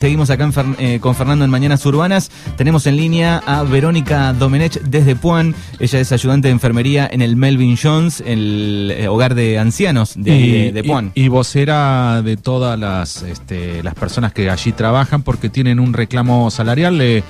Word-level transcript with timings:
Seguimos 0.00 0.30
acá 0.30 0.50
eh, 0.78 0.98
con 0.98 1.14
Fernando 1.14 1.44
en 1.44 1.50
Mañanas 1.50 1.84
Urbanas. 1.84 2.30
Tenemos 2.56 2.86
en 2.86 2.96
línea 2.96 3.42
a 3.44 3.64
Verónica 3.64 4.32
Domenech 4.32 4.80
desde 4.80 5.14
Puan. 5.14 5.54
Ella 5.78 6.00
es 6.00 6.10
ayudante 6.10 6.48
de 6.48 6.52
enfermería 6.52 7.06
en 7.12 7.20
el 7.20 7.36
Melvin 7.36 7.76
Jones, 7.76 8.22
el 8.24 8.94
eh, 8.96 9.08
hogar 9.08 9.34
de 9.34 9.58
ancianos 9.58 10.14
de, 10.16 10.72
de 10.72 10.84
Puan. 10.84 11.12
Y, 11.14 11.28
vocera 11.28 12.22
de 12.22 12.38
todas 12.38 12.78
las, 12.78 13.22
este, 13.24 13.82
las 13.82 13.94
personas 13.94 14.32
que 14.32 14.48
allí 14.48 14.72
trabajan 14.72 15.22
porque 15.22 15.50
tienen 15.50 15.78
un 15.78 15.92
reclamo 15.92 16.50
salarial. 16.50 16.96
Le 16.96 17.22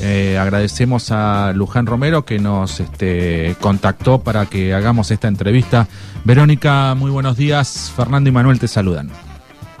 eh, 0.00 0.36
agradecemos 0.38 1.10
a 1.10 1.54
Luján 1.54 1.86
Romero 1.86 2.26
que 2.26 2.38
nos 2.38 2.78
este, 2.80 3.56
contactó 3.58 4.20
para 4.20 4.44
que 4.44 4.74
hagamos 4.74 5.10
esta 5.10 5.28
entrevista. 5.28 5.88
Verónica, 6.24 6.94
muy 6.94 7.10
buenos 7.10 7.38
días. 7.38 7.90
Fernando 7.96 8.28
y 8.28 8.32
Manuel 8.32 8.58
te 8.58 8.68
saludan. 8.68 9.27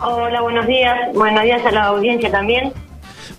Hola, 0.00 0.40
buenos 0.42 0.66
días. 0.66 1.12
Buenos 1.14 1.42
días 1.42 1.64
a 1.66 1.72
la 1.72 1.86
audiencia 1.86 2.30
también. 2.30 2.72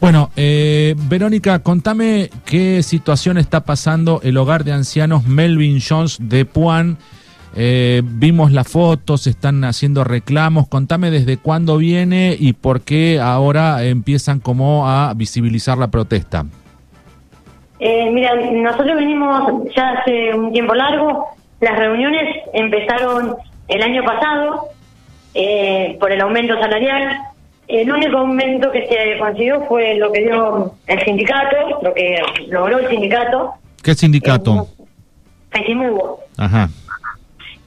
Bueno, 0.02 0.30
eh, 0.36 0.94
Verónica, 1.10 1.60
contame 1.60 2.30
qué 2.46 2.84
situación 2.84 3.38
está 3.38 3.62
pasando 3.62 4.20
el 4.24 4.38
hogar 4.38 4.64
de 4.64 4.74
ancianos 4.74 5.26
Melvin 5.26 5.80
Jones 5.88 6.18
de 6.22 6.46
Puan. 6.46 6.98
Eh, 7.56 8.02
vimos 8.04 8.52
las 8.52 8.68
fotos, 8.68 9.26
están 9.26 9.64
haciendo 9.64 10.04
reclamos. 10.04 10.68
Contame 10.68 11.12
desde 11.12 11.38
cuándo 11.38 11.78
viene 11.78 12.36
y 12.38 12.54
por 12.54 12.82
qué 12.82 13.20
ahora 13.22 13.84
empiezan 13.86 14.40
como 14.40 14.88
a 14.88 15.14
visibilizar 15.16 15.78
la 15.78 15.88
protesta. 15.90 16.46
Eh, 17.80 18.10
mira, 18.12 18.36
nosotros 18.36 18.96
venimos 18.96 19.64
ya 19.76 19.92
hace 19.92 20.34
un 20.34 20.52
tiempo 20.52 20.76
largo. 20.76 21.28
Las 21.62 21.78
reuniones 21.78 22.36
empezaron 22.54 23.36
el 23.70 23.82
año 23.82 24.04
pasado 24.04 24.70
eh, 25.34 25.98
por 26.00 26.12
el 26.12 26.22
aumento 26.22 26.60
salarial. 26.60 27.20
El 27.68 27.92
único 27.92 28.18
aumento 28.18 28.72
que 28.72 28.88
se 28.88 29.20
consiguió 29.20 29.62
fue 29.68 29.96
lo 29.96 30.12
que 30.12 30.22
dio 30.22 30.74
el 30.88 31.06
sindicato, 31.06 31.56
lo 31.84 31.94
que 31.94 32.20
logró 32.48 32.80
el 32.80 32.90
sindicato. 32.90 33.54
¿Qué 33.84 33.94
sindicato? 33.94 34.68
FESIMUBO. 35.52 36.20
Ajá. 36.38 36.70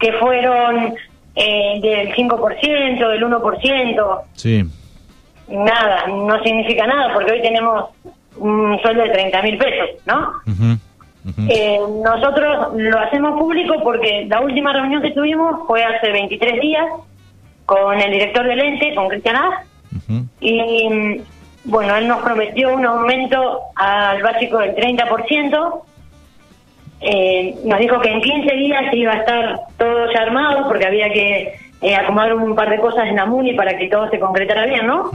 Que 0.01 0.13
fueron 0.15 0.95
eh, 1.37 1.81
del 1.81 2.15
5%, 2.15 3.09
del 3.11 3.23
1%. 3.25 4.21
Sí. 4.35 4.65
Nada, 5.49 6.07
no 6.09 6.43
significa 6.43 6.87
nada 6.87 7.13
porque 7.15 7.33
hoy 7.33 7.43
tenemos 7.43 7.91
un 8.37 8.79
sueldo 8.81 9.03
de 9.03 9.11
30 9.11 9.43
mil 9.43 9.59
pesos, 9.59 9.91
¿no? 10.07 10.33
Eh, 11.49 11.79
nosotros 12.03 12.75
lo 12.75 12.99
hacemos 12.99 13.39
público 13.39 13.75
porque 13.85 14.27
la 14.29 14.41
última 14.41 14.73
reunión 14.73 15.03
que 15.03 15.13
tuvimos 15.13 15.67
fue 15.69 15.85
hace 15.85 16.11
23 16.11 16.61
días 16.61 16.87
con 17.67 18.01
el 18.01 18.11
director 18.11 18.47
del 18.47 18.61
ente, 18.61 18.95
con 18.95 19.09
Cristian 19.09 19.37
As, 19.37 19.67
y 20.41 21.23
bueno, 21.65 21.97
él 21.97 22.09
nos 22.09 22.23
prometió 22.23 22.75
un 22.75 22.85
aumento 22.85 23.61
al 23.77 24.23
básico 24.23 24.59
del 24.59 24.75
30%. 24.75 25.83
Eh, 27.01 27.57
nos 27.65 27.79
dijo 27.81 28.01
que 28.01 28.11
en 28.11 28.21
15 28.21 28.55
días 28.55 28.83
iba 28.93 29.13
a 29.13 29.17
estar 29.17 29.61
todo 29.77 30.13
ya 30.13 30.23
armado 30.23 30.69
porque 30.69 30.87
había 30.87 31.13
que 31.13 31.55
eh, 31.81 31.97
acomodar 31.97 32.35
un 32.35 32.55
par 32.55 32.71
de 32.71 32.79
cosas 32.79 33.09
en 33.09 33.17
la 33.17 33.27
MUNI 33.27 33.55
para 33.55 33.77
que 33.77 33.89
todo 33.89 34.09
se 34.09 34.21
concretara 34.21 34.67
bien, 34.67 34.87
¿no? 34.87 35.11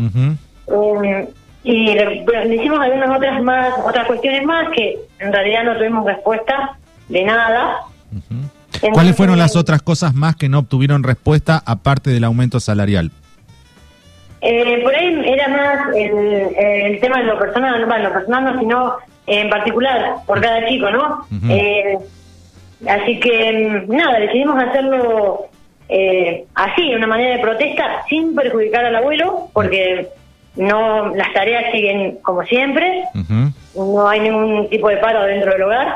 Eh, 1.04 1.28
y 1.64 1.94
le, 1.94 2.26
hicimos 2.56 2.80
algunas 2.80 3.10
otras 3.10 3.42
más 3.42 3.74
otras 3.86 4.06
cuestiones 4.06 4.44
más 4.46 4.70
que 4.70 4.98
en 5.20 5.34
realidad 5.34 5.64
no 5.64 5.78
tuvimos 5.78 6.06
respuesta 6.06 6.78
de 7.10 7.24
nada. 7.24 7.82
¿Cuáles 8.94 9.16
fueron 9.16 9.38
las 9.38 9.56
otras 9.56 9.82
cosas 9.82 10.14
más 10.14 10.36
que 10.36 10.50
no 10.50 10.60
obtuvieron 10.60 11.04
respuesta 11.04 11.62
aparte 11.66 12.10
del 12.10 12.24
aumento 12.24 12.60
salarial? 12.60 13.12
Eh, 14.42 14.82
por 14.84 14.96
ahí 14.96 15.22
era 15.26 15.48
más 15.48 15.96
el, 15.96 17.00
tema 17.00 17.20
de 17.20 17.24
lo 17.24 17.40
personal, 17.40 17.82
no, 17.82 17.98
lo 17.98 18.14
personal 18.14 18.44
no, 18.44 18.60
sino 18.60 18.94
en 19.26 19.50
particular 19.50 20.16
por 20.26 20.40
cada 20.42 20.68
chico, 20.68 20.90
¿no? 20.92 21.26
Eh, 21.50 21.98
así 22.88 23.20
que 23.20 23.86
mm, 23.88 23.96
nada, 23.96 24.20
decidimos 24.20 24.62
hacerlo 24.62 25.48
eh, 25.90 26.46
así, 26.54 26.94
una 26.94 27.08
manera 27.08 27.36
de 27.36 27.42
protesta, 27.42 28.04
sin 28.08 28.36
perjudicar 28.36 28.86
al 28.86 28.96
abuelo, 28.96 29.50
porque 29.54 30.10
no 30.56 31.16
las 31.16 31.34
tareas 31.34 31.72
siguen 31.72 32.20
como 32.22 32.44
siempre, 32.44 33.04
no 33.76 34.08
hay 34.08 34.20
ningún 34.20 34.70
tipo 34.70 34.90
de 34.90 34.98
paro 34.98 35.24
dentro 35.24 35.52
del 35.52 35.64
hogar, 35.64 35.96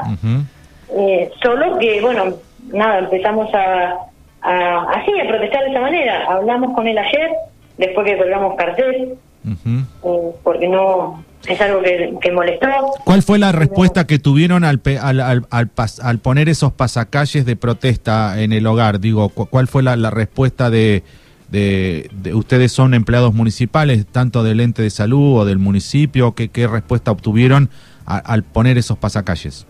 solo 1.41 1.77
que, 1.79 2.01
bueno, 2.01 2.35
nada, 2.73 2.99
empezamos 2.99 3.49
a, 3.53 3.97
así, 4.41 5.11
a 5.19 5.27
protestar 5.27 5.63
de 5.63 5.71
esa 5.71 5.81
manera. 5.81 6.25
Hablamos 6.27 6.73
con 6.73 6.87
él 6.87 6.97
ayer, 6.97 7.31
después 7.77 8.05
que 8.05 8.17
colgamos 8.17 8.55
cartel, 8.55 9.15
eh, 9.45 10.33
porque 10.43 10.67
no 10.67 11.23
es 11.47 11.59
algo 11.61 11.81
que, 11.81 12.31
molestó. 12.31 12.67
¿Cuál 13.03 13.23
fue 13.23 13.39
la 13.39 13.51
respuesta 13.51 14.05
que 14.05 14.19
tuvieron 14.19 14.63
al, 14.63 14.81
al, 15.01 15.19
al, 15.19 15.71
al, 16.01 16.19
poner 16.19 16.49
esos 16.49 16.71
pasacalles 16.73 17.45
de 17.45 17.55
protesta 17.55 18.41
en 18.41 18.53
el 18.53 18.67
hogar? 18.67 18.99
Digo, 18.99 19.29
¿cuál 19.29 19.67
fue 19.67 19.83
la, 19.83 19.95
respuesta 20.11 20.69
de, 20.69 21.03
de, 21.49 22.09
ustedes 22.33 22.71
son 22.71 22.93
empleados 22.93 23.33
municipales, 23.33 24.05
tanto 24.05 24.43
del 24.43 24.59
ente 24.59 24.83
de 24.83 24.89
salud 24.89 25.39
o 25.39 25.45
del 25.45 25.57
municipio? 25.57 26.35
¿Qué, 26.35 26.49
qué 26.49 26.67
respuesta 26.67 27.11
obtuvieron 27.11 27.69
al 28.05 28.43
poner 28.43 28.77
esos 28.77 28.97
pasacalles? 28.97 29.65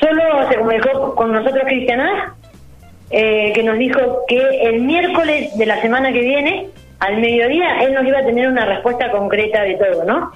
Solo 0.00 0.48
se 0.48 0.56
comunicó 0.56 1.14
con 1.14 1.32
nosotros 1.32 1.64
Cristiana, 1.66 2.34
eh, 3.10 3.52
que 3.54 3.62
nos 3.62 3.78
dijo 3.78 3.98
que 4.28 4.40
el 4.62 4.82
miércoles 4.82 5.56
de 5.56 5.66
la 5.66 5.80
semana 5.80 6.12
que 6.12 6.20
viene, 6.20 6.68
al 7.00 7.20
mediodía, 7.20 7.80
él 7.80 7.94
nos 7.94 8.06
iba 8.06 8.18
a 8.18 8.24
tener 8.24 8.48
una 8.48 8.64
respuesta 8.64 9.10
concreta 9.10 9.62
de 9.62 9.74
todo, 9.76 10.04
¿no? 10.04 10.32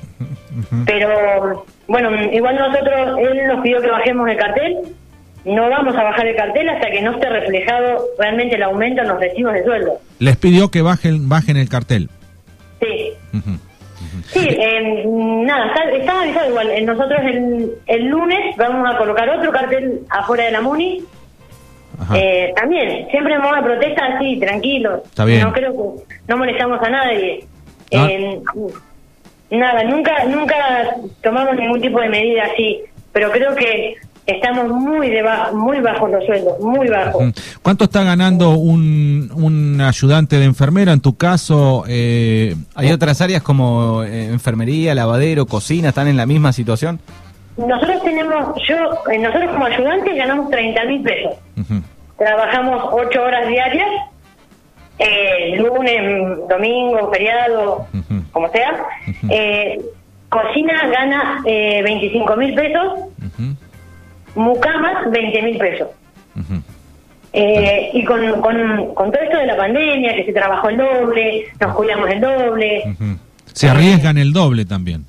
Pero, 0.86 1.64
bueno, 1.86 2.10
igual 2.32 2.56
nosotros, 2.56 3.18
él 3.18 3.46
nos 3.46 3.62
pidió 3.62 3.80
que 3.80 3.90
bajemos 3.90 4.28
el 4.28 4.36
cartel. 4.36 4.78
No 5.44 5.68
vamos 5.68 5.96
a 5.96 6.04
bajar 6.04 6.26
el 6.26 6.36
cartel 6.36 6.68
hasta 6.68 6.90
que 6.90 7.02
no 7.02 7.12
esté 7.12 7.28
reflejado 7.28 8.04
realmente 8.18 8.54
el 8.54 8.62
aumento 8.62 9.02
en 9.02 9.08
los 9.08 9.18
recibos 9.18 9.54
de 9.54 9.64
sueldo. 9.64 10.00
Les 10.18 10.36
pidió 10.36 10.70
que 10.70 10.82
bajen, 10.82 11.28
bajen 11.28 11.56
el 11.56 11.68
cartel. 11.68 12.10
Sí. 12.80 13.12
Sí, 14.26 14.46
eh, 14.48 15.04
nada, 15.06 15.72
está, 15.92 16.20
avisado 16.20 16.48
igual. 16.48 16.86
Nosotros 16.86 17.20
el, 17.24 17.72
el, 17.86 18.06
lunes 18.06 18.56
vamos 18.56 18.88
a 18.88 18.98
colocar 18.98 19.28
otro 19.30 19.50
cartel 19.52 20.00
afuera 20.10 20.44
de 20.44 20.52
la 20.52 20.60
MUNI. 20.60 21.04
Eh, 22.14 22.52
también, 22.56 23.06
siempre 23.10 23.34
en 23.34 23.42
modo 23.42 23.56
de 23.56 23.62
protesta 23.62 24.04
así, 24.06 24.38
tranquilo. 24.38 25.02
No 25.16 25.52
creo 25.52 25.96
que 25.96 26.14
no 26.28 26.36
molestamos 26.36 26.82
a 26.82 26.90
nadie. 26.90 27.46
Ah. 27.94 28.08
Eh, 28.10 28.40
nada, 29.50 29.84
nunca, 29.84 30.24
nunca 30.24 30.96
tomamos 31.22 31.56
ningún 31.56 31.80
tipo 31.80 32.00
de 32.00 32.08
medida 32.08 32.44
así, 32.44 32.80
pero 33.12 33.30
creo 33.30 33.54
que 33.54 33.96
estamos 34.26 34.68
muy 34.68 35.10
debajo, 35.10 35.54
muy 35.54 35.80
bajos 35.80 36.10
los 36.10 36.24
sueldos, 36.24 36.58
muy 36.60 36.88
bajos. 36.88 37.32
¿Cuánto 37.62 37.84
está 37.84 38.04
ganando 38.04 38.50
un, 38.50 39.30
un 39.34 39.80
ayudante 39.80 40.36
de 40.38 40.44
enfermera? 40.44 40.92
En 40.92 41.00
tu 41.00 41.16
caso, 41.16 41.84
eh, 41.88 42.54
¿hay 42.74 42.92
otras 42.92 43.20
áreas 43.20 43.42
como 43.42 44.04
eh, 44.04 44.26
enfermería, 44.26 44.94
lavadero, 44.94 45.46
cocina, 45.46 45.88
están 45.88 46.08
en 46.08 46.16
la 46.16 46.26
misma 46.26 46.52
situación? 46.52 47.00
Nosotros 47.56 48.02
tenemos, 48.02 48.56
yo, 48.66 48.76
eh, 49.10 49.18
nosotros 49.18 49.50
como 49.50 49.66
ayudantes 49.66 50.16
ganamos 50.16 50.50
30 50.50 50.84
mil 50.84 51.02
pesos. 51.02 51.34
Trabajamos 52.16 52.84
8 52.92 53.22
horas 53.22 53.48
diarias, 53.48 53.88
lunes, 55.58 56.38
domingo, 56.48 57.10
feriado, 57.10 57.86
como 58.30 58.48
sea. 58.50 58.84
cocina 60.28 60.88
gana 60.88 61.42
25 61.44 62.36
mil 62.36 62.54
pesos 62.54 63.11
mucamas 64.34 65.10
20 65.10 65.42
mil 65.42 65.58
pesos. 65.58 65.88
Eh, 67.34 67.90
y 67.94 68.04
con, 68.04 68.20
con, 68.40 68.94
con, 68.94 69.10
todo 69.10 69.22
esto 69.22 69.38
de 69.38 69.46
la 69.46 69.56
pandemia, 69.56 70.14
que 70.16 70.24
se 70.24 70.32
trabajó 70.32 70.68
el 70.68 70.76
doble, 70.76 71.46
nos 71.60 71.74
cuidamos 71.74 72.10
el 72.10 72.20
doble. 72.20 72.96
Se 73.52 73.68
arriesgan 73.68 74.18
el 74.18 74.32
doble 74.32 74.64
también. 74.64 75.04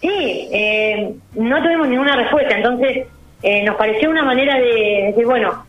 Sí, 0.00 0.48
eh, 0.52 1.12
no 1.34 1.62
tuvimos 1.62 1.88
ninguna 1.88 2.14
respuesta, 2.16 2.56
entonces 2.56 3.06
eh, 3.42 3.64
nos 3.64 3.76
pareció 3.76 4.10
una 4.10 4.22
manera 4.22 4.54
de 4.58 5.06
decir, 5.08 5.24
bueno, 5.24 5.64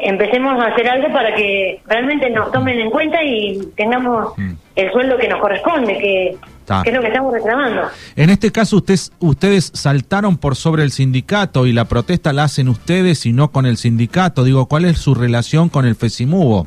empecemos 0.00 0.60
a 0.60 0.66
hacer 0.66 0.88
algo 0.88 1.12
para 1.12 1.34
que 1.34 1.80
realmente 1.86 2.30
nos 2.30 2.50
tomen 2.52 2.78
en 2.78 2.90
cuenta 2.90 3.22
y 3.22 3.58
tengamos 3.76 4.36
mm. 4.36 4.52
el 4.76 4.92
sueldo 4.92 5.16
que 5.16 5.28
nos 5.28 5.40
corresponde, 5.40 5.98
que 5.98 6.36
¿Qué 6.84 6.90
es 6.90 6.94
lo 6.94 7.00
que 7.00 7.08
estamos 7.08 7.32
reclamando? 7.32 7.82
En 8.14 8.30
este 8.30 8.52
caso, 8.52 8.76
ustedes, 8.76 9.12
ustedes 9.20 9.70
saltaron 9.74 10.36
por 10.36 10.54
sobre 10.54 10.82
el 10.82 10.90
sindicato 10.90 11.66
y 11.66 11.72
la 11.72 11.86
protesta 11.86 12.32
la 12.32 12.44
hacen 12.44 12.68
ustedes 12.68 13.24
y 13.24 13.32
no 13.32 13.50
con 13.50 13.64
el 13.64 13.78
sindicato. 13.78 14.44
Digo, 14.44 14.66
¿cuál 14.66 14.84
es 14.84 14.98
su 14.98 15.14
relación 15.14 15.70
con 15.70 15.86
el 15.86 15.94
FESIMUBO? 15.94 16.66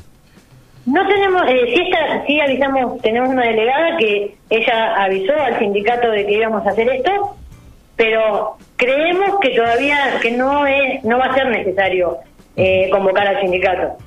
No 0.88 1.08
tenemos, 1.08 1.44
eh, 1.48 1.74
sí, 1.76 1.82
está, 1.84 2.26
sí 2.26 2.40
avisamos, 2.40 3.00
tenemos 3.02 3.30
una 3.30 3.44
delegada 3.44 3.98
que 3.98 4.36
ella 4.50 5.04
avisó 5.04 5.34
al 5.40 5.60
sindicato 5.60 6.10
de 6.10 6.26
que 6.26 6.34
íbamos 6.34 6.66
a 6.66 6.72
hacer 6.72 6.90
esto, 6.90 7.36
pero 7.96 8.58
creemos 8.78 9.40
que 9.42 9.50
todavía 9.50 10.20
que 10.24 10.32
no 10.32 10.66
es, 10.66 11.04
no 11.04 11.20
va 11.20 11.26
a 11.26 11.36
ser 11.36 11.50
necesario 11.50 12.18
eh, 12.56 12.90
convocar 12.92 13.28
al 13.28 13.40
sindicato. 13.42 13.98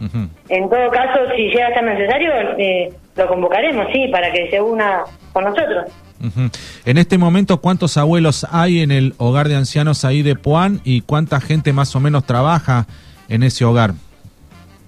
En 0.49 0.69
todo 0.69 0.91
caso, 0.91 1.20
si 1.35 1.43
llega 1.44 1.69
a 1.69 1.75
ser 1.75 1.85
necesario, 1.85 2.31
eh, 2.58 2.93
lo 3.17 3.26
convocaremos, 3.29 3.87
sí, 3.93 4.08
para 4.08 4.31
que 4.32 4.50
se 4.50 4.61
una 4.61 5.02
con 5.32 5.44
nosotros. 5.44 5.91
Ujú. 6.20 6.50
En 6.85 6.99
este 6.99 7.19
momento, 7.19 7.61
¿cuántos 7.61 7.96
abuelos 7.96 8.46
hay 8.50 8.81
en 8.82 8.91
el 8.91 9.14
hogar 9.19 9.49
de 9.49 9.56
ancianos 9.56 10.05
ahí 10.05 10.23
de 10.23 10.37
Puan 10.37 10.81
y 10.85 11.02
cuánta 11.02 11.41
gente 11.41 11.73
más 11.73 11.94
o 11.96 12.00
menos 12.00 12.25
trabaja 12.25 12.87
en 13.29 13.43
ese 13.43 13.64
hogar? 13.64 13.93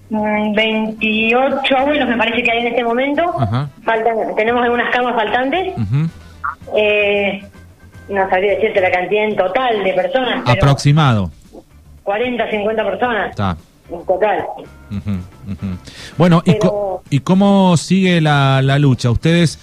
Mm, 0.09 0.53
28 0.53 1.77
abuelos 1.77 2.07
me 2.07 2.17
parece 2.17 2.43
que 2.43 2.51
hay 2.51 2.59
en 2.59 2.67
este 2.67 2.83
momento. 2.83 3.23
Faltan, 3.83 4.35
tenemos 4.35 4.63
algunas 4.63 4.93
camas 4.93 5.15
faltantes. 5.15 5.73
Eh, 6.75 7.43
no 8.09 8.29
sabría 8.29 8.51
decirte 8.53 8.79
la 8.81 8.91
cantidad 8.91 9.25
en 9.25 9.35
total 9.35 9.83
de 9.83 9.93
personas, 9.93 10.47
Aproximado. 10.47 11.29
40, 12.07 12.49
50 12.49 12.83
personas 12.85 13.29
Está. 13.31 13.57
en 13.91 14.05
total. 14.05 14.45
Bueno, 16.17 16.41
¿y, 16.45 16.51
Pero- 16.53 16.59
co- 16.61 17.03
¿y 17.09 17.19
cómo 17.19 17.75
sigue 17.75 18.21
la, 18.21 18.61
la 18.61 18.79
lucha? 18.79 19.11
Ustedes 19.11 19.59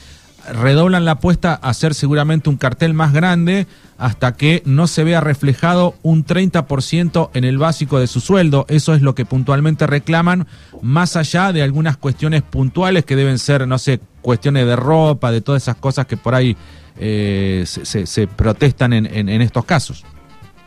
redoblan 0.53 1.07
la 1.07 1.13
apuesta 1.13 1.59
a 1.63 1.71
hacer 1.71 1.95
seguramente 1.95 2.51
un 2.51 2.59
cartel 2.59 2.93
más 2.93 3.15
grande 3.15 3.67
hasta 3.97 4.37
que 4.37 4.61
no 4.67 4.87
se 4.89 5.03
vea 5.05 5.23
reflejado 5.23 5.95
un 6.03 6.27
30% 6.27 7.31
en 7.33 7.45
el 7.45 7.57
básico 7.57 7.99
de 7.99 8.07
su 8.09 8.21
sueldo. 8.21 8.67
Eso 8.69 8.93
es 8.93 9.01
lo 9.01 9.15
que 9.15 9.25
puntualmente 9.25 9.87
reclaman, 9.87 10.47
más 10.83 11.17
allá 11.17 11.51
de 11.53 11.63
algunas 11.63 11.97
cuestiones 11.97 12.43
puntuales 12.43 13.07
que 13.07 13.17
deben 13.17 13.39
ser, 13.39 13.67
no 13.67 13.79
sé, 13.79 14.01
cuestiones 14.21 14.67
de 14.67 14.77
ropa, 14.77 15.33
de 15.33 15.41
todas 15.41 15.63
esas 15.63 15.77
cosas 15.77 16.05
que 16.05 16.19
por 16.19 16.35
ahí 16.35 16.55
eh, 16.99 17.65
se, 17.67 17.87
se- 17.87 18.07
se 18.07 18.27
protestan 18.27 18.93
en, 18.93 19.07
en- 19.07 19.31
en 19.31 19.41
estos 19.41 19.65
casos. 19.65 20.05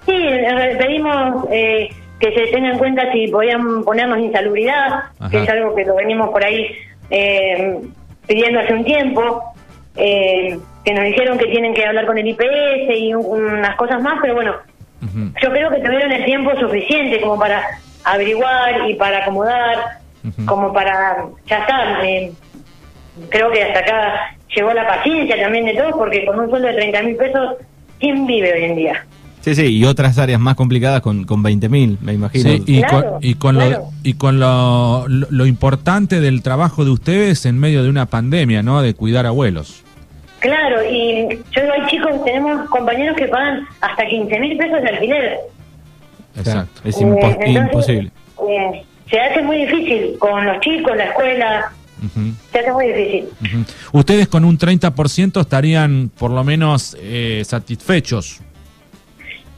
Sí, 0.08 0.14
eh, 0.16 0.76
pedimos 0.80 1.46
eh, 1.52 1.90
que 2.20 2.32
se 2.34 2.48
tenga 2.48 2.72
en 2.72 2.78
cuenta 2.80 3.12
si 3.12 3.28
podían 3.28 3.84
ponernos 3.84 4.18
insalubridad, 4.20 4.88
Ajá. 5.20 5.30
que 5.30 5.44
es 5.44 5.50
algo 5.50 5.76
que 5.76 5.86
lo 5.86 5.96
venimos 5.96 6.30
por 6.30 6.44
ahí 6.44 6.72
eh, 7.12 7.78
pidiendo 8.26 8.60
hace 8.60 8.74
un 8.74 8.84
tiempo, 8.86 9.44
eh, 9.96 10.58
que 10.84 10.94
nos 10.94 11.04
dijeron 11.06 11.38
que 11.38 11.46
tienen 11.48 11.74
que 11.74 11.86
hablar 11.86 12.06
con 12.06 12.18
el 12.18 12.28
IPS 12.28 12.96
y 12.98 13.14
un- 13.14 13.26
unas 13.26 13.76
cosas 13.76 14.02
más, 14.02 14.16
pero 14.22 14.34
bueno, 14.36 14.56
yo 15.42 15.52
creo 15.52 15.70
que 15.70 15.80
tuvieron 15.80 16.12
el 16.12 16.26
tiempo 16.26 16.52
suficiente 16.60 17.22
como 17.22 17.38
para 17.38 17.62
averiguar 18.04 18.90
y 18.90 18.96
para 18.96 19.20
acomodar, 19.20 19.78
como 20.46 20.74
para, 20.74 21.26
ya 21.46 21.58
está, 21.60 22.04
eh, 22.06 22.32
creo 23.30 23.52
que 23.52 23.64
hasta 23.64 23.80
acá 23.80 24.36
llegó 24.56 24.74
la 24.74 24.88
paciencia 24.88 25.40
también 25.42 25.66
de 25.66 25.74
todos, 25.76 25.94
porque 25.98 26.26
con 26.26 26.40
un 26.40 26.50
sueldo 26.50 26.68
de 26.70 26.74
30 26.76 27.02
mil 27.04 27.16
pesos, 27.16 27.56
¿quién 28.00 28.26
vive 28.26 28.54
hoy 28.54 28.64
en 28.64 28.76
día? 28.76 29.06
Sí, 29.42 29.56
sí, 29.56 29.66
y 29.78 29.86
otras 29.86 30.18
áreas 30.18 30.40
más 30.42 30.56
complicadas 30.56 31.02
con, 31.02 31.24
con 31.24 31.42
20.000, 31.44 31.98
me 32.02 32.14
imagino. 32.14 32.50
Sí, 32.50 32.64
y, 32.66 32.82
Claro, 32.82 33.12
con, 33.14 33.20
y 33.24 33.34
con, 33.36 33.56
claro. 33.56 33.72
lo, 33.72 33.90
y 34.04 34.14
con 34.16 34.40
lo, 34.40 35.06
lo- 35.08 35.28
lo 35.30 35.46
importante 35.46 36.20
del 36.20 36.42
trabajo 36.42 36.84
de 36.84 36.92
ustedes 36.92 37.46
en 37.46 37.58
medio 37.58 37.82
de 37.84 37.90
una 37.90 38.08
pandemia, 38.08 38.62
¿no? 38.62 38.82
De 38.82 38.94
cuidar 38.94 39.26
abuelos. 39.26 39.84
Claro, 40.40 40.82
y 40.84 41.30
yo 41.52 41.62
digo, 41.62 41.74
hay 41.74 41.88
chicos, 41.90 42.12
tenemos 42.26 42.70
compañeros 42.70 43.16
que 43.16 43.26
pagan 43.28 43.66
hasta 43.82 44.06
15 44.06 44.40
mil 44.40 44.58
pesos 44.58 44.82
de 44.82 44.90
alquiler. 44.90 45.38
Exacto. 46.38 46.82
Es 46.84 46.98
Eh, 46.98 47.02
entonces, 47.06 47.56
imposible. 47.56 48.12
eh, 48.50 48.84
se 49.10 49.20
hace 49.20 49.42
muy 49.44 49.58
difícil 49.66 50.16
con 50.20 50.46
los 50.46 50.60
chicos, 50.60 50.96
la 50.96 51.06
escuela, 51.06 51.72
se 52.52 52.60
hace 52.60 52.72
muy 52.74 52.88
difícil. 52.88 53.26
Ustedes 53.94 54.28
con 54.28 54.46
un 54.46 54.58
30% 54.60 55.42
estarían 55.42 56.12
por 56.16 56.30
lo 56.32 56.44
menos 56.44 56.96
eh, 57.00 57.42
satisfechos 57.46 58.42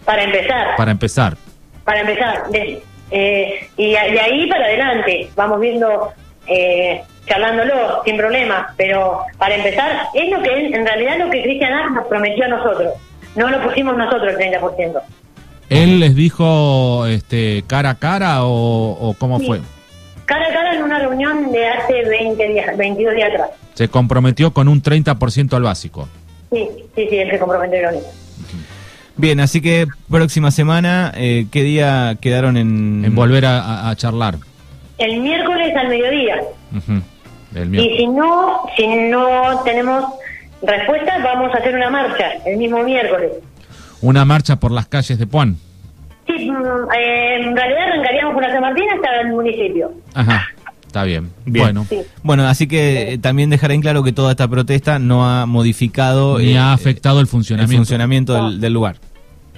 Para 0.09 0.23
empezar, 0.23 0.75
para 0.75 0.89
empezar. 0.91 1.38
para 1.83 2.00
empezar. 2.01 2.50
de- 2.50 2.81
eh, 3.11 3.67
y 3.77 3.91
de 3.91 4.19
ahí 4.19 4.47
para 4.50 4.65
adelante, 4.65 5.29
vamos 5.35 5.59
viendo, 5.59 6.11
eh, 6.47 7.01
charlándolo 7.27 8.01
sin 8.03 8.17
problema, 8.17 8.73
pero 8.75 9.21
para 9.38 9.53
empezar, 9.53 10.07
es 10.15 10.31
lo 10.31 10.41
que 10.41 10.65
en 10.65 10.83
realidad 10.83 11.19
lo 11.19 11.29
que 11.29 11.44
Cristian 11.44 11.73
Ack 11.73 11.91
nos 11.91 12.07
prometió 12.07 12.45
a 12.45 12.47
nosotros. 12.47 12.94
No 13.35 13.50
lo 13.51 13.61
pusimos 13.61 13.95
nosotros 13.95 14.29
el 14.33 14.38
30%. 14.38 15.00
¿Él 15.69 16.00
les 16.00 16.15
dijo 16.15 17.06
este, 17.06 17.63
cara 17.67 17.91
a 17.91 17.95
cara 18.00 18.45
o, 18.45 18.94
o 19.09 19.13
cómo 19.13 19.38
Sí. 19.39 19.45
fue? 19.45 19.59
Cara 20.25 20.47
a 20.47 20.53
cara 20.53 20.73
en 20.73 20.81
una 20.81 20.97
reunión 20.97 21.51
de 21.51 21.67
hace 21.67 22.03
20 22.03 22.47
días, 22.47 22.75
22 22.75 23.13
días 23.13 23.29
atrás. 23.31 23.50
Se 23.75 23.88
comprometió 23.89 24.53
con 24.53 24.67
un 24.69 24.81
30% 24.81 25.56
al 25.56 25.61
básico. 25.63 26.09
Sí, 26.51 26.67
sí, 26.95 27.07
sí, 27.11 27.15
él 27.15 27.29
se 27.29 27.38
comprometió 27.38 27.88
con 27.89 27.95
eso. 28.00 28.07
Bien, 29.19 29.42
así 29.42 29.60
que 29.60 29.86
próxima 30.10 30.50
semana, 30.50 31.12
eh, 31.13 31.48
¿qué 31.51 31.62
día 31.63 32.16
quedaron 32.21 32.56
en...? 32.56 33.04
En 33.04 33.16
volver 33.16 33.45
a, 33.45 33.94
charlar. 33.98 34.38
El 34.98 35.19
miércoles 35.19 35.75
al 35.75 35.89
mediodía. 35.89 36.38
El 37.54 37.75
Y 37.75 37.98
si 37.98 38.07
no, 38.07 38.62
si 38.77 38.88
no 38.88 39.62
tenemos 39.66 40.06
respuesta, 40.62 41.18
vamos 41.21 41.54
a 41.54 41.57
hacer 41.57 41.75
una 41.75 41.89
marcha 41.89 42.30
el 42.45 42.56
mismo 42.57 42.81
miércoles. 42.81 43.31
Una 44.00 44.24
marcha 44.24 44.56
por 44.57 44.71
las 44.71 44.88
calles 44.88 45.19
de 45.19 45.27
Puan. 45.27 45.57
Sí, 46.25 46.50
mm, 46.50 46.56
eh, 46.98 47.42
en 47.42 47.57
realidad 47.57 47.92
arrancaríamos 47.92 48.33
por 48.33 48.44
la 48.44 48.54
San 48.54 48.62
Martín 48.62 48.86
hasta 48.95 49.19
el 49.19 49.27
municipio. 49.31 49.92
Ajá, 50.13 50.45
está 50.88 51.04
bien. 51.04 51.30
Bien. 51.45 51.66
Bueno, 51.66 51.86
Sí. 51.89 52.00
Bueno, 52.24 52.48
así 52.48 52.68
que 52.68 53.13
eh, 53.13 53.18
también 53.18 53.50
dejar 53.50 53.74
en 53.74 53.81
claro 53.81 54.01
que 54.01 54.13
toda 54.13 54.31
esta 54.31 54.48
protesta 54.48 54.98
no 54.98 55.30
ha 55.30 55.45
modificado 55.45 56.39
ni 56.39 56.54
eh, 56.54 56.57
ha 56.57 56.71
afectado 56.71 57.19
el 57.19 57.24
el 57.24 57.27
funcionamiento. 57.27 57.75
funcionamiento 57.75 58.33
del, 58.33 58.62
del 58.62 58.71
lugar. 58.71 58.95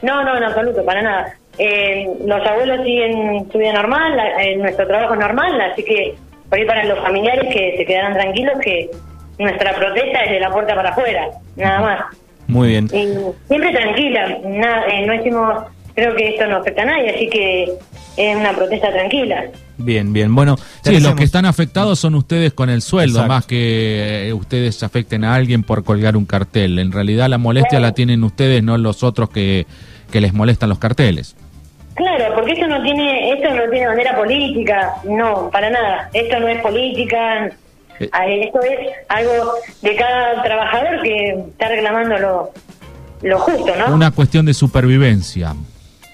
No, 0.02 0.24
no, 0.24 0.38
en 0.38 0.44
absoluto, 0.44 0.84
para 0.86 1.02
nada. 1.02 1.34
Eh, 1.58 2.08
los 2.26 2.46
abuelos 2.48 2.84
siguen 2.84 3.50
su 3.52 3.58
vida 3.58 3.74
normal, 3.74 4.18
eh, 4.40 4.56
nuestro 4.58 4.88
trabajo 4.88 5.14
es 5.14 5.20
normal, 5.20 5.60
así 5.62 5.84
que 5.84 6.16
por 6.50 6.58
ahí 6.60 6.66
para 6.66 6.84
los 6.86 7.00
familiares 7.00 7.54
que 7.54 7.76
se 7.78 7.86
quedarán 7.86 8.14
tranquilos 8.14 8.56
que 8.64 8.90
nuestra 9.38 9.74
protesta 9.74 10.20
es 10.24 10.32
de 10.32 10.40
la 10.40 10.50
puerta 10.50 10.76
para 10.76 10.90
afuera, 10.90 11.28
nada 11.56 11.80
más. 11.82 12.00
Muy 12.48 12.70
bien. 12.70 12.86
Y 12.86 13.16
siempre 13.48 13.72
tranquila, 13.72 14.38
na- 14.44 14.86
eh, 14.88 15.06
no 15.06 15.14
hicimos, 15.14 15.64
creo 15.96 16.16
que 16.16 16.30
esto 16.30 16.46
no 16.48 16.58
afecta 16.58 16.82
a 16.84 16.86
nadie, 16.86 17.10
así 17.16 17.28
que 17.30 17.64
es 18.18 18.36
una 18.36 18.54
protesta 18.54 18.92
tranquila. 18.92 19.46
Bien, 19.78 20.14
bien. 20.14 20.34
Bueno, 20.36 20.58
Sí, 20.84 21.00
los 21.00 21.16
que 21.16 21.24
están 21.24 21.46
afectados 21.46 21.98
son 22.00 22.16
ustedes 22.16 22.54
con 22.54 22.70
el 22.70 22.82
sueldo, 22.82 23.20
Exacto. 23.20 23.34
más 23.34 23.46
que 23.46 24.28
eh, 24.30 24.34
ustedes 24.34 24.84
afecten 24.84 25.24
a 25.24 25.34
alguien 25.36 25.64
por 25.64 25.84
colgar 25.84 26.16
un 26.18 26.26
cartel. 26.26 26.78
En 26.80 26.92
realidad 26.92 27.30
la 27.30 27.38
molestia 27.38 27.80
la 27.80 27.94
tienen 27.94 28.24
ustedes, 28.24 28.62
no 28.64 28.78
los 28.78 29.04
otros 29.04 29.30
que, 29.30 29.66
que 30.12 30.22
les 30.22 30.34
molestan 30.34 30.70
los 30.70 30.78
carteles. 30.78 31.36
Claro, 31.96 32.36
porque 32.36 32.54
esto 32.54 32.68
no 32.68 32.82
tiene, 32.84 33.32
esto 33.34 33.54
no 33.54 33.70
tiene 33.70 33.88
bandera 33.88 34.16
política, 34.16 34.94
no, 35.04 35.50
para 35.52 35.70
nada. 35.70 36.10
Esto 36.14 36.40
no 36.40 36.48
es 36.48 36.62
política, 36.62 37.48
Eh. 38.00 38.10
esto 38.46 38.60
es 38.62 38.80
algo 39.10 39.54
de 39.82 39.96
cada 39.96 40.42
trabajador 40.44 41.02
que 41.04 41.30
está 41.50 41.68
reclamando 41.70 42.18
lo, 42.18 42.52
lo 43.24 43.40
justo, 43.40 43.74
¿no? 43.78 43.94
Una 43.94 44.12
cuestión 44.12 44.46
de 44.46 44.54
supervivencia. 44.54 45.54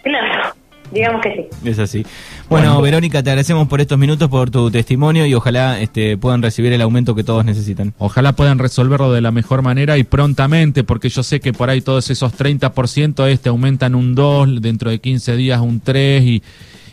Claro, 0.03 0.53
digamos 0.91 1.21
que 1.21 1.33
sí. 1.35 1.69
Es 1.69 1.79
así. 1.79 2.05
Bueno, 2.49 2.81
Verónica, 2.81 3.21
te 3.21 3.29
agradecemos 3.29 3.67
por 3.67 3.81
estos 3.81 3.97
minutos, 3.97 4.29
por 4.29 4.49
tu 4.49 4.71
testimonio 4.71 5.25
y 5.25 5.33
ojalá 5.33 5.79
este, 5.81 6.17
puedan 6.17 6.41
recibir 6.41 6.71
el 6.73 6.81
aumento 6.81 7.15
que 7.15 7.23
todos 7.23 7.43
necesitan. 7.43 7.93
Ojalá 7.97 8.33
puedan 8.33 8.59
resolverlo 8.59 9.11
de 9.11 9.21
la 9.21 9.31
mejor 9.31 9.61
manera 9.61 9.97
y 9.97 10.03
prontamente, 10.03 10.83
porque 10.83 11.09
yo 11.09 11.23
sé 11.23 11.39
que 11.39 11.53
por 11.53 11.69
ahí 11.69 11.81
todos 11.81 12.09
esos 12.09 12.37
30% 12.37 13.27
este 13.27 13.49
aumentan 13.49 13.95
un 13.95 14.15
2, 14.15 14.61
dentro 14.61 14.89
de 14.89 14.99
15 14.99 15.35
días 15.35 15.59
un 15.59 15.81
3 15.81 16.23
y, 16.23 16.43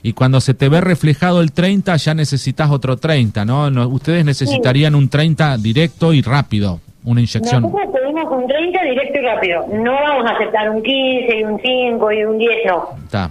y 0.03 0.13
cuando 0.13 0.41
se 0.41 0.55
te 0.55 0.69
ve 0.69 0.81
reflejado 0.81 1.41
el 1.41 1.53
30 1.53 1.97
ya 1.97 2.15
necesitas 2.15 2.71
otro 2.71 2.97
30, 2.97 3.45
¿no? 3.45 3.71
No, 3.71 3.89
ustedes 3.89 4.25
necesitarían 4.25 4.95
un 4.95 5.09
30 5.09 5.57
directo 5.59 6.13
y 6.13 6.21
rápido, 6.21 6.81
una 7.05 7.21
inyección. 7.21 7.63
Nosotros 7.63 7.89
pedimos 7.93 8.33
un 8.33 8.47
30 8.47 8.83
directo 8.83 9.19
y 9.19 9.23
rápido. 9.23 9.67
No 9.73 9.93
vamos 9.93 10.31
a 10.31 10.35
aceptar 10.35 10.71
un 10.71 10.83
15 10.83 11.37
y 11.37 11.45
un 11.45 11.61
5 11.61 12.13
y 12.13 12.25
un 12.25 12.39
10, 12.39 12.51
no. 12.67 12.89
Está. 13.05 13.25
Es 13.25 13.31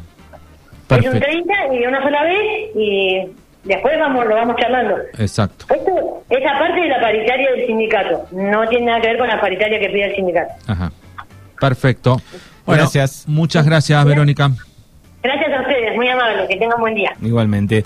un 1.05 1.11
Perfecto. 1.13 1.19
30 1.19 1.53
y 1.75 1.85
una 1.87 2.03
sola 2.03 2.23
vez 2.23 2.71
y 2.75 3.27
después 3.63 3.99
vamos 3.99 4.25
lo 4.27 4.35
vamos 4.35 4.55
charlando. 4.57 4.95
Exacto. 5.17 5.65
Esto 5.73 6.23
es 6.29 6.45
aparte 6.45 6.81
de 6.81 6.87
la 6.87 7.01
paritaria 7.01 7.51
del 7.51 7.65
sindicato. 7.65 8.25
No 8.31 8.67
tiene 8.67 8.85
nada 8.87 9.01
que 9.01 9.07
ver 9.07 9.17
con 9.17 9.27
la 9.27 9.41
paritaria 9.41 9.79
que 9.79 9.89
pide 9.89 10.05
el 10.05 10.15
sindicato. 10.15 10.53
Ajá. 10.67 10.91
Perfecto. 11.59 12.17
Bueno, 12.65 12.83
Gracias. 12.83 13.25
Muchas 13.27 13.65
gracias, 13.65 14.05
Verónica. 14.05 14.51
Gracias 15.21 15.53
a 15.57 15.61
ustedes, 15.61 15.95
muy 15.95 16.07
amables. 16.09 16.47
Que 16.47 16.57
tengan 16.57 16.79
buen 16.79 16.95
día. 16.95 17.13
Igualmente. 17.21 17.83